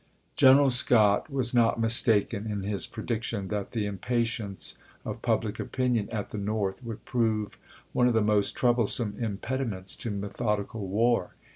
General 0.35 0.71
Scott 0.71 1.29
was 1.31 1.53
not 1.53 1.79
mistaken 1.79 2.47
in 2.47 2.63
his 2.63 2.87
prediction 2.87 3.49
that 3.49 3.69
the 3.71 3.85
impatience 3.85 4.79
of 5.05 5.21
public 5.21 5.59
opinion 5.59 6.09
at 6.09 6.31
the 6.31 6.39
North 6.39 6.83
would 6.83 7.05
prove 7.05 7.59
one 7.93 8.07
of 8.07 8.15
the 8.15 8.19
most 8.21 8.55
troublesome 8.55 9.11
impedi 9.19 9.67
ments 9.69 9.95
to 9.97 10.09
methodical 10.09 10.87
war. 10.87 11.35